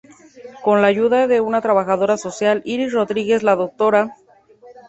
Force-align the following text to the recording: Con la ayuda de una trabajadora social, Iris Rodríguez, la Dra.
Con 0.63 0.81
la 0.81 0.87
ayuda 0.87 1.27
de 1.27 1.41
una 1.41 1.61
trabajadora 1.61 2.17
social, 2.17 2.63
Iris 2.65 2.91
Rodríguez, 2.91 3.43
la 3.43 3.55
Dra. 3.55 4.15